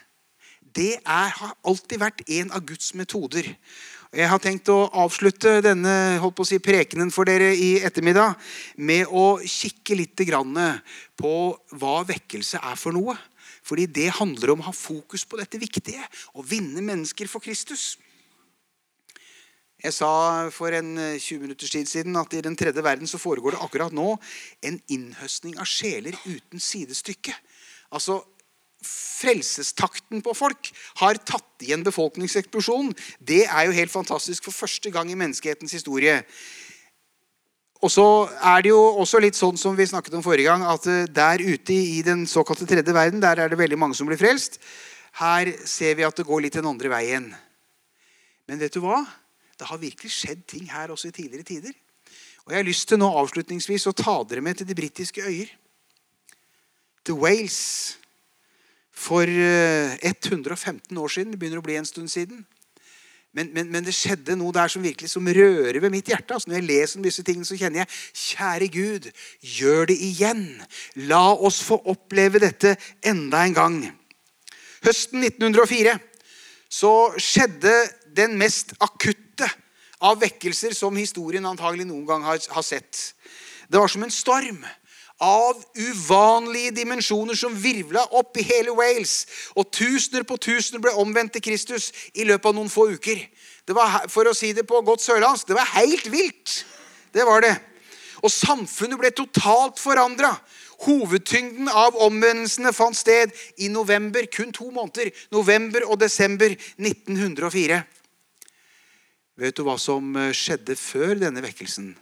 [0.77, 3.49] det er, har alltid vært en av Guds metoder.
[4.17, 5.91] Jeg har tenkt å avslutte denne
[6.23, 8.39] holdt på å si, prekenen for dere i ettermiddag
[8.81, 10.23] med å kikke litt
[11.21, 11.33] på
[11.77, 13.13] hva vekkelse er for noe.
[13.61, 16.01] Fordi det handler om å ha fokus på dette viktige.
[16.33, 17.99] Å vinne mennesker for Kristus.
[19.85, 23.53] Jeg sa for en 20 minutters tid siden at i den tredje verden så foregår
[23.53, 24.15] det akkurat nå
[24.65, 27.37] en innhøstning av sjeler uten sidestykke.
[27.93, 28.23] Altså,
[28.87, 30.71] frelsestakten på folk
[31.01, 32.93] har tatt igjen befolkningseksplosjonen.
[33.19, 36.21] Det er jo helt fantastisk for første gang i menneskehetens historie.
[37.85, 38.07] Og så
[38.41, 41.43] er det jo også litt sånn som vi snakket om forrige gang, at eh, der
[41.45, 44.57] ute i den såkalte tredje verden der er det veldig mange som blir frelst.
[45.21, 47.29] Her ser vi at det går litt den andre veien.
[48.49, 49.03] Men vet du hva?
[49.57, 51.77] Det har virkelig skjedd ting her også i tidligere tider.
[52.47, 55.49] Og Jeg har lyst til nå avslutningsvis å ta dere med til de britiske øyer.
[57.07, 57.97] Til Wales
[58.97, 61.35] for 115 eh, år siden.
[61.35, 62.45] Det begynner å bli en stund siden.
[63.37, 66.33] Men, men, men, det skjedde noe der som virkelig som rører ved mitt hjerte.
[66.33, 67.91] Altså når jeg leser om disse tingene, så kjenner jeg
[68.23, 69.11] Kjære Gud,
[69.59, 70.47] gjør det igjen.
[71.11, 73.77] La oss få oppleve dette enda en gang.
[74.87, 75.99] Høsten 1904
[76.73, 77.75] så skjedde
[78.17, 79.49] den mest akutte
[80.01, 83.13] av vekkelser som historien antagelig noen gang har, har sett.
[83.69, 84.65] Det var som en storm
[85.23, 89.25] av uvanlige dimensjoner som virvla opp i hele Wales.
[89.57, 93.23] Og tusener på tusener ble omvendt til Kristus i løpet av noen få uker.
[93.67, 96.61] Det var, For å si det på godt sørlandsk det var helt vilt.
[97.13, 97.57] Det var det.
[98.23, 100.35] Og samfunnet ble totalt forandra.
[100.85, 105.09] Hovedtyngden av omvendelsene fant sted i november, kun to måneder.
[105.33, 107.81] November og desember 1904.
[109.37, 111.95] Vet du hva som skjedde før denne vekkelsen?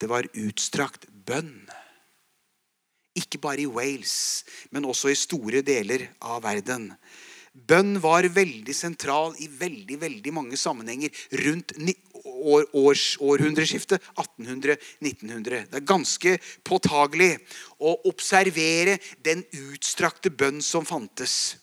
[0.00, 1.68] Det var utstrakt bønn.
[3.20, 6.90] Ikke bare i Wales, men også i store deler av verden.
[7.50, 11.10] Bønn var veldig sentral i veldig veldig mange sammenhenger
[11.42, 11.74] rundt
[12.22, 15.66] år, års, århundreskiftet 1800-1900.
[15.66, 17.32] Det er ganske påtagelig
[17.82, 21.59] å observere den utstrakte bønn som fantes.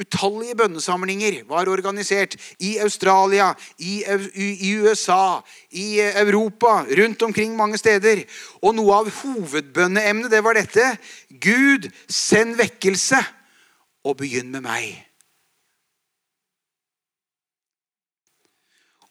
[0.00, 4.00] Utallige bønnesamlinger var organisert i Australia, i,
[4.34, 8.24] i, USA, i Europa, rundt omkring mange steder.
[8.62, 10.94] Og noe av hovedbønneemnet det var dette.
[11.28, 13.20] Gud, send vekkelse,
[14.02, 14.94] og begynn med meg.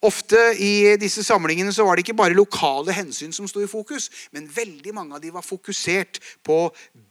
[0.01, 4.09] Ofte i disse samlingene så var det ikke bare lokale hensyn som sto i fokus,
[4.33, 6.57] men veldig mange av de var fokusert på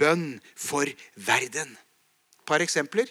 [0.00, 1.70] bønn for verden.
[1.70, 3.06] Et par eksempler.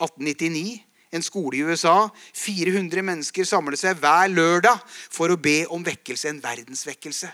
[0.00, 2.08] 1899, en skole i USA.
[2.34, 7.30] 400 mennesker samlet seg hver lørdag for å be om vekkelse, en verdensvekkelse.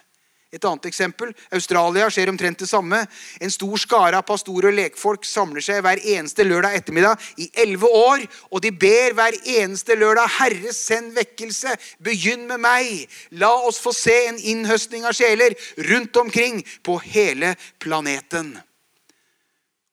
[0.55, 1.33] Et annet eksempel.
[1.53, 3.01] Australia skjer omtrent det samme.
[3.43, 7.91] En stor skare av pastorer og lekfolk samler seg hver eneste lørdag ettermiddag i elleve
[7.91, 8.23] år.
[8.55, 11.75] Og de ber hver eneste lørdag 'Herre, send vekkelse.
[11.99, 15.59] Begynn med meg.' La oss få se en innhøstning av sjeler
[15.91, 18.57] rundt omkring på hele planeten.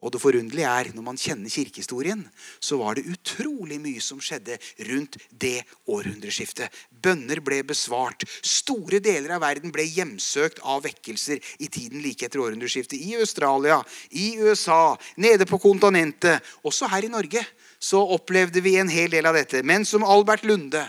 [0.04, 2.26] Og det forunderlige er, når man kjenner kirkehistorien,
[2.60, 4.58] så var det utrolig mye som skjedde
[4.90, 6.68] rundt det århundreskiftet.
[6.92, 8.26] Bønner ble besvart.
[8.44, 13.00] Store deler av verden ble hjemsøkt av vekkelser i tiden like etter århundreskiftet.
[13.00, 13.80] I Australia,
[14.12, 16.44] i USA, nede på kontinentet.
[16.68, 17.46] Også her i Norge
[17.84, 19.64] så opplevde vi en hel del av dette.
[19.64, 20.84] Men som Albert Lunde,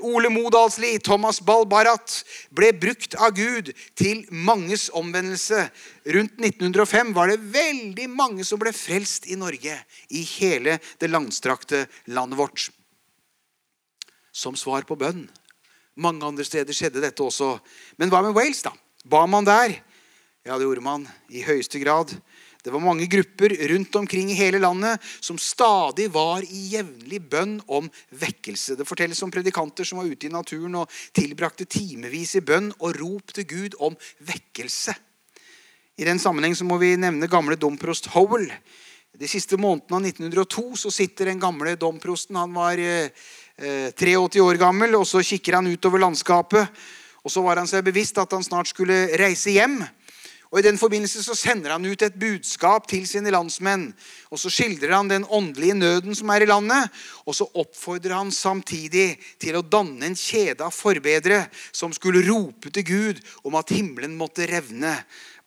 [0.00, 2.22] Ole Modalsli, Thomas Ball-Barrat
[2.56, 5.66] ble brukt av Gud til manges omvendelse.
[6.14, 9.76] Rundt 1905 var det veldig mange som ble frelst i Norge.
[10.08, 12.70] I hele det langstrakte landet vårt.
[14.32, 15.26] Som svar på bønn.
[16.00, 17.58] Mange andre steder skjedde dette også.
[18.00, 18.72] Men hva med Wales, da?
[19.04, 19.76] Ba man der?
[20.46, 22.14] Ja, det gjorde man i høyeste grad.
[22.62, 27.56] Det var mange grupper rundt omkring i hele landet som stadig var i jevnlig bønn
[27.66, 28.76] om vekkelse.
[28.78, 33.00] Det fortelles om predikanter som var ute i naturen og tilbrakte timevis i bønn og
[33.00, 33.98] rop til Gud om
[34.28, 34.94] vekkelse.
[35.98, 38.46] I den sammenheng må vi nevne gamle domprost Howell.
[39.18, 43.10] De siste månedene av 1902 så sitter den gamle domprosten Han var eh,
[43.58, 46.70] 83 eh, år gammel, og så kikker han utover landskapet.
[47.22, 49.82] Og så var han seg bevisst at han snart skulle reise hjem.
[50.52, 53.86] Og I den forbindelse så sender han ut et budskap til sine landsmenn.
[54.28, 56.90] og Så skildrer han den åndelige nøden som er i landet.
[57.24, 62.68] Og så oppfordrer han samtidig til å danne en kjede av forbedere som skulle rope
[62.68, 64.92] til Gud om at himmelen måtte revne.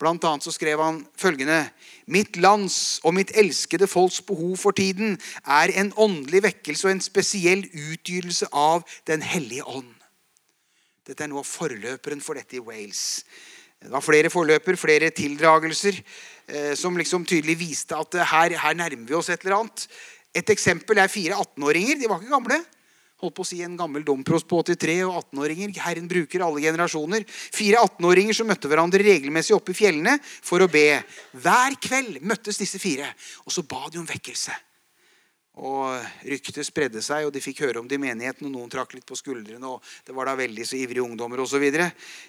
[0.01, 1.69] Blant annet så skrev han følgende.:
[2.09, 7.01] Mitt lands og mitt elskede folks behov for tiden er en åndelig vekkelse og en
[7.01, 9.93] spesiell utgytelse av Den hellige ånd.
[11.05, 13.21] Dette er noe av forløperen for dette i Wales.
[13.85, 15.99] Det var flere forløper, flere tildragelser,
[16.49, 19.85] eh, som liksom tydelig viste at eh, her, her, nærmer vi oss et eller annet.
[20.33, 21.99] Et eksempel er fire 18-åringer.
[22.01, 22.57] De var ikke gamle.
[23.21, 25.77] Holdt på å si En gammel domprost på 83 og 18-åringer.
[25.85, 27.27] Herren bruker alle generasjoner.
[27.29, 30.87] Fire 18-åringer som møtte hverandre regelmessig oppe i fjellene for å be.
[31.45, 33.07] Hver kveld møttes disse fire,
[33.45, 34.55] og så ba de om vekkelse.
[35.55, 38.47] Og Ryktet spredde seg, og de fikk høre om det i menigheten.
[38.49, 41.63] og Noen trakk litt på skuldrene, og det var da veldig så ivrige ungdommer osv.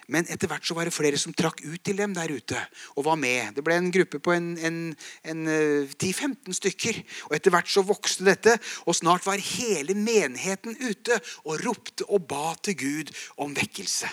[0.06, 2.60] Men etter hvert så var det flere som trakk ut til dem der ute
[2.94, 3.56] og var med.
[3.56, 4.78] Det ble en gruppe på en, en,
[5.26, 7.02] en 10-15 eh, stykker.
[7.26, 8.54] og Etter hvert så vokste dette,
[8.86, 14.12] og snart var hele menigheten ute og ropte og ba til Gud om vekkelse.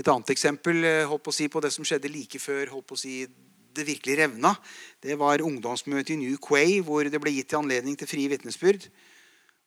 [0.00, 2.88] Et annet eksempel eh, holdt på, å si, på det som skjedde like før holdt
[2.88, 3.16] på å si,
[3.76, 4.54] det virkelig revna,
[5.02, 8.88] det var ungdomsmøtet i New Quay, hvor det ble gitt til anledning til frie vitnesbyrd.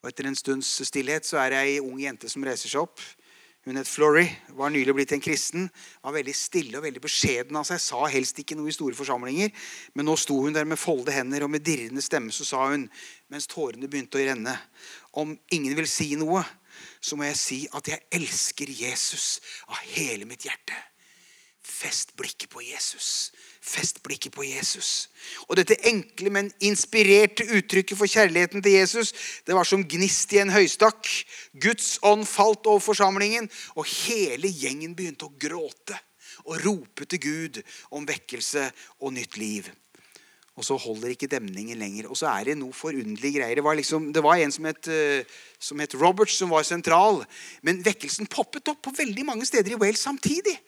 [0.04, 3.00] Og etter en stunds stillhet så er det ei ung jente som reiser seg opp.
[3.64, 4.26] Hun het Flory,
[4.60, 5.70] var nylig blitt en kristen.
[6.04, 7.80] Var veldig stille og veldig beskjeden av seg.
[7.80, 9.54] Sa helst ikke noe i store forsamlinger.
[9.96, 12.90] Men nå sto hun der med folde hender, og med dirrende stemme så sa hun,
[13.32, 14.58] mens tårene begynte å renne,
[15.16, 16.44] om ingen vil si noe,
[17.00, 19.38] så må jeg si at jeg elsker Jesus
[19.70, 20.76] av hele mitt hjerte.
[21.64, 23.32] Fest blikket på Jesus.
[23.64, 25.10] Fest blikket på Jesus.
[25.48, 29.14] Og dette enkle, men inspirerte uttrykket for kjærligheten til Jesus
[29.48, 31.08] det var som gnist i en høystakk.
[31.56, 33.48] Guds ånd falt over forsamlingen,
[33.80, 35.96] og hele gjengen begynte å gråte
[36.44, 37.62] og rope til Gud
[37.96, 38.68] om vekkelse
[39.00, 39.72] og nytt liv.
[40.60, 42.12] Og så holder ikke demningen lenger.
[42.12, 43.56] Og så er det noe forunderlige greier.
[43.58, 47.24] Det var, liksom, det var en som het, uh, som het Roberts, som var sentral.
[47.66, 50.60] Men vekkelsen poppet opp på veldig mange steder i Wales samtidig.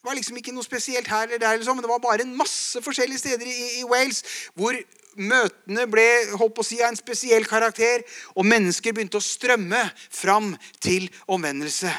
[0.00, 2.36] Det var liksom ikke noe spesielt her eller der, liksom, men det var bare en
[2.36, 4.22] masse forskjellige steder i, i Wales
[4.56, 4.78] hvor
[5.20, 6.06] møtene ble
[6.40, 8.00] holdt å si, av en spesiell karakter,
[8.32, 11.92] og mennesker begynte å strømme fram til omvendelse.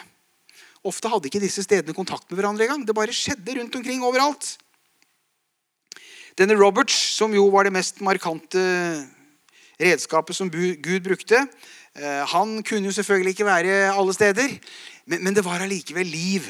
[0.87, 2.87] Ofte hadde ikke disse stedene kontakt med hverandre engang.
[2.87, 4.55] Det bare skjedde rundt omkring overalt.
[6.39, 8.61] Denne Roberts, som jo var det mest markante
[9.81, 11.43] redskapet som Gud brukte,
[11.93, 14.57] eh, han kunne jo selvfølgelig ikke være alle steder,
[15.05, 16.47] men det var allikevel liv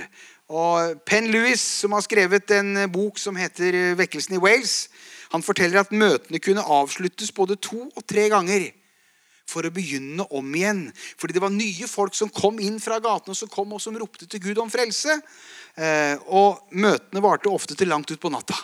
[0.52, 4.90] og Penn Lewis, som har skrevet en bok som heter 'Vekkelsen i Wales',
[5.32, 8.72] han forteller at møtene kunne avsluttes både to og tre ganger
[9.48, 10.84] for å begynne om igjen.
[11.20, 14.28] Fordi det var nye folk som kom inn fra gatene, som kom og som ropte
[14.28, 15.18] til Gud om frelse.
[15.76, 18.58] Eh, og møtene varte ofte til langt utpå natta.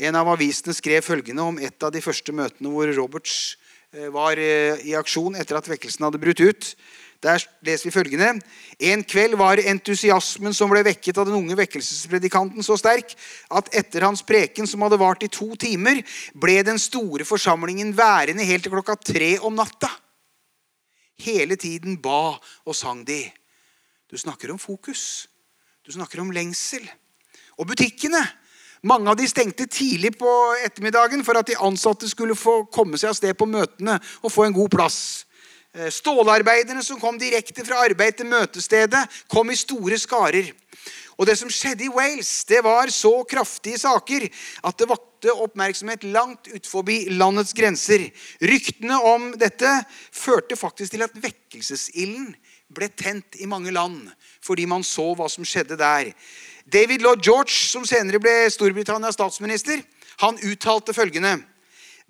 [0.00, 3.58] En av avisene skrev følgende om et av de første møtene hvor Roberts
[3.92, 6.72] eh, var eh, i aksjon etter at vekkelsen hadde brutt ut.
[7.22, 8.40] Der leser vi følgende.
[8.82, 13.14] En kveld var entusiasmen som ble vekket av den unge vekkelsespredikanten, så sterk
[13.54, 16.02] at etter hans preken, som hadde vart i to timer,
[16.34, 19.90] ble den store forsamlingen værende helt til klokka tre om natta.
[21.22, 22.34] hele tiden ba
[22.66, 23.30] og sang de.
[24.10, 25.28] Du snakker om fokus.
[25.86, 26.90] Du snakker om lengsel.
[27.58, 28.26] Og butikkene.
[28.82, 30.30] Mange av de stengte tidlig på
[30.64, 34.48] ettermiddagen for at de ansatte skulle få komme seg av sted på møtene og få
[34.48, 34.98] en god plass.
[35.72, 40.50] Eh, stålarbeiderne som kom direkte fra arbeid til møtestedet, kom i store skarer.
[41.16, 44.26] Og Det som skjedde i Wales, det var så kraftige saker
[44.64, 48.10] at det vakte oppmerksomhet langt utenfor landets grenser.
[48.40, 49.70] Ryktene om dette
[50.10, 52.34] førte faktisk til at vekkelsesilden
[52.68, 54.10] ble tent i mange land
[54.42, 56.12] fordi man så hva som skjedde der.
[56.66, 59.80] David Lord George, som senere ble Storbritannias statsminister,
[60.20, 61.38] han uttalte følgende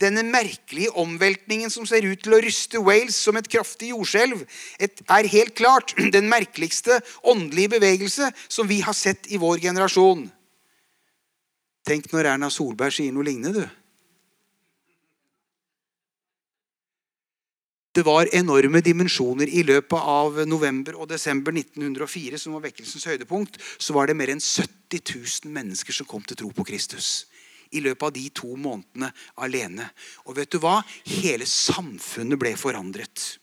[0.02, 4.42] denne merkelige omveltningen som ser ut til å ryste Wales som et kraftig jordskjelv,
[4.82, 10.26] er helt klart den merkeligste åndelige bevegelse som vi har sett i vår generasjon.
[11.86, 13.78] Tenk når Erna Solberg sier noe lignende, du.
[17.92, 19.50] Det var enorme dimensjoner.
[19.52, 24.32] I løpet av november og desember 1904, som var vekkelsens høydepunkt, så var det mer
[24.32, 27.26] enn 70 000 mennesker som kom til tro på Kristus
[27.72, 29.12] i løpet av de to månedene
[29.44, 29.88] alene.
[30.26, 30.80] Og vet du hva?
[31.08, 33.38] Hele samfunnet ble forandret.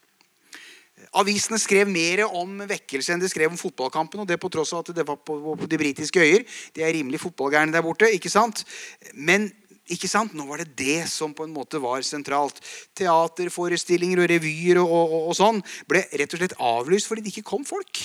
[1.18, 4.22] Avisene skrev mer om vekkelse enn de skrev om fotballkampen.
[4.22, 6.46] og det på tross av at det var på, på de britiske øyer.
[6.76, 8.12] De er rimelig fotballgærne der borte.
[8.12, 8.66] ikke sant?
[9.14, 9.50] Men
[9.90, 10.36] ikke sant?
[10.38, 12.62] Nå var det det som på en måte var sentralt.
[12.98, 17.50] Teaterforestillinger og revyer og, og, og sånn ble rett og slett avlyst fordi det ikke
[17.56, 18.04] kom folk.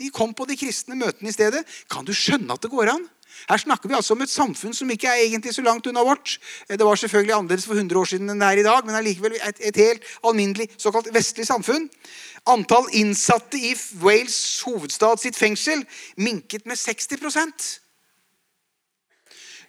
[0.00, 1.62] De kom på de kristne møtene i stedet.
[1.92, 3.04] Kan du skjønne at det går an?
[3.48, 6.38] Her snakker vi altså om et samfunn som ikke er egentlig så langt unna vårt.
[6.68, 8.98] Eh, det var selvfølgelig annerledes for 100 år siden enn det er i dag, men
[8.98, 11.88] allikevel et, et helt alminnelig såkalt vestlig samfunn.
[12.46, 17.72] Antall innsatte i Wales hovedstad sitt fengsel minket med 60%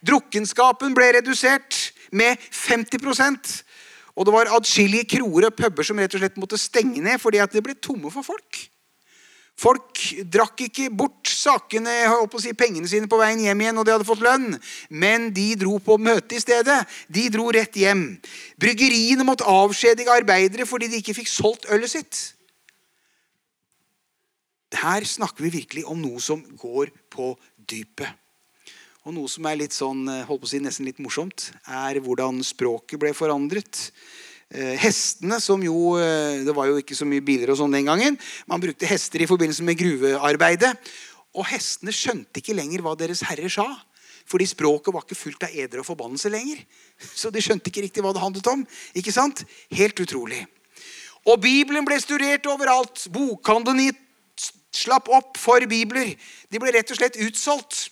[0.06, 1.78] Drukkenskapen ble redusert
[2.12, 3.62] med 50%
[4.16, 7.40] og det var adskillige kroer og puber som rett og slett måtte stenge ned fordi
[7.42, 8.62] at det ble tomme for folk.
[9.56, 11.92] Folk drakk ikke bort sakene,
[12.42, 14.58] si, pengene sine på veien hjem igjen, og de hadde fått lønn.
[14.92, 16.82] Men de dro på møte i stedet.
[17.08, 18.04] De dro rett hjem.
[18.60, 22.20] Bryggeriene måtte avskjedige arbeidere fordi de ikke fikk solgt ølet sitt.
[24.76, 28.12] Her snakker vi virkelig om noe som går på dypet.
[29.06, 32.42] Og noe som er litt sånn, holdt på å si, nesten litt morsomt, er hvordan
[32.44, 33.86] språket ble forandret.
[34.54, 37.88] Eh, hestene, som jo eh, Det var jo ikke så mye biler og sånn den
[37.88, 38.18] gangen.
[38.46, 40.70] Man brukte hester i forbindelse med gruvearbeidet.
[41.36, 43.66] Og hestene skjønte ikke lenger hva Deres Herre sa.
[44.26, 46.62] Fordi språket var ikke fullt av eder og forbannelse lenger.
[47.20, 48.62] Så de skjønte ikke riktig hva det handlet om.
[48.94, 49.42] Ikke sant?
[49.74, 50.44] Helt utrolig.
[51.26, 53.08] Og Bibelen ble studert overalt.
[53.10, 53.90] Bokhandelen
[54.76, 56.14] slapp opp for bibler.
[56.52, 57.88] De ble rett og slett utsolgt.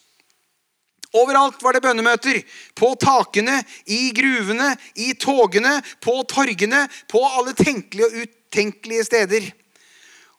[1.15, 2.41] Overalt var det bønnemøter.
[2.75, 9.51] På takene, i gruvene, i togene, på torgene, på alle tenkelige og utenkelige steder.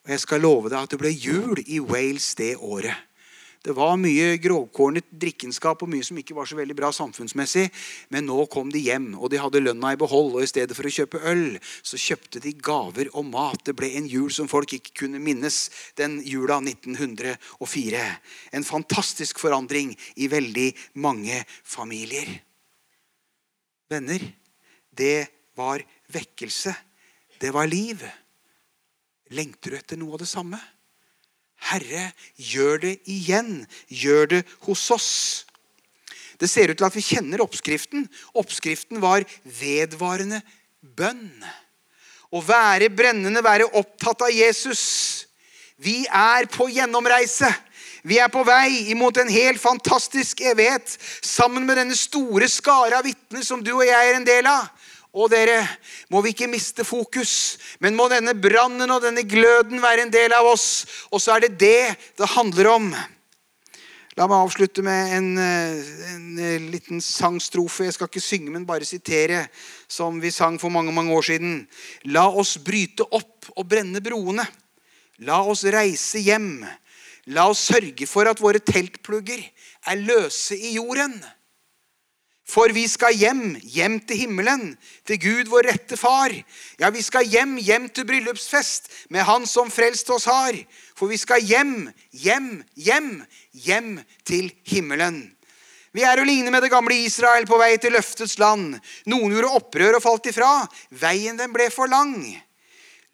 [0.06, 3.05] Og jeg skal love deg at det ble jul i Wales det året.
[3.66, 7.64] Det var mye grovkornet drikkenskap og mye som ikke var så veldig bra samfunnsmessig.
[8.14, 10.36] Men nå kom de hjem, og de hadde lønna i behold.
[10.36, 13.64] Og i stedet for å kjøpe øl, så kjøpte de gaver og mat.
[13.66, 15.58] Det ble en jul som folk ikke kunne minnes.
[15.98, 18.04] Den jula 1904.
[18.54, 20.68] En fantastisk forandring i veldig
[21.02, 22.30] mange familier.
[23.90, 24.30] Venner,
[24.94, 25.26] det
[25.58, 25.82] var
[26.14, 26.78] vekkelse.
[27.42, 28.06] Det var liv.
[29.34, 30.62] Lengter du etter noe av det samme?
[31.66, 33.66] Herre, gjør det igjen.
[33.90, 35.12] Gjør det hos oss.
[36.40, 38.08] Det ser ut til at vi kjenner oppskriften.
[38.36, 39.26] Oppskriften var
[39.60, 40.42] vedvarende
[40.98, 41.32] bønn.
[42.36, 44.84] Å være brennende, være opptatt av Jesus.
[45.82, 47.50] Vi er på gjennomreise.
[48.06, 50.92] Vi er på vei imot en helt fantastisk evighet
[51.26, 54.68] sammen med denne store skare av vitner som du og jeg er en del av.
[55.16, 55.62] Og dere,
[56.12, 60.36] må vi ikke miste fokus, men må denne brannen og denne gløden være en del
[60.36, 60.84] av oss.
[61.08, 62.90] Og så er det det det handler om.
[64.16, 67.84] La meg avslutte med en, en, liten sangstrofe.
[67.84, 69.46] Jeg skal ikke synge, men bare sitere,
[69.92, 71.58] som vi sang for mange mange år siden.
[72.16, 74.46] La oss bryte opp og brenne broene.
[75.28, 76.64] La oss reise hjem.
[77.36, 79.44] La oss sørge for at våre teltplugger
[79.92, 81.16] er løse i jorden.
[82.46, 84.76] For vi skal hjem, hjem til himmelen,
[85.08, 86.34] til Gud vår rette far.
[86.80, 90.54] Ja, vi skal hjem, hjem til bryllupsfest med Han som frelst oss har.
[90.96, 93.98] For vi skal hjem, hjem, hjem, hjem
[94.30, 95.24] til himmelen.
[95.96, 98.76] Vi er å ligne med det gamle Israel på vei til løftets land.
[99.10, 100.52] Noen gjorde opprør og falt ifra.
[100.92, 102.20] Veien den ble for lang.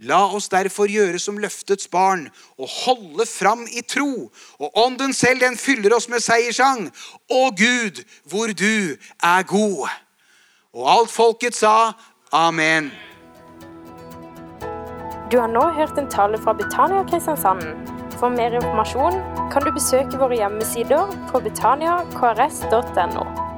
[0.02, 2.26] La oss derfor gjøre som løftets barn
[2.58, 4.32] og holde fram i tro.
[4.58, 6.88] Og ånden selv, den fyller oss med seiersang.
[7.30, 9.94] Å Gud, hvor du er god.
[10.74, 11.94] Og alt folket sa
[12.34, 12.90] amen.
[15.32, 17.62] Du har nå hørt en tale fra Betania Kristiansand.
[18.18, 19.22] For mer informasjon
[19.54, 23.51] kan du besøke våre hjemmesider på betaniakrs.no.